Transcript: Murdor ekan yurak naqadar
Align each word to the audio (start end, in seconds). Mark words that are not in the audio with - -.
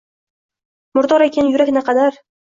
Murdor 0.99 1.23
ekan 1.25 1.49
yurak 1.51 1.71
naqadar 1.75 2.19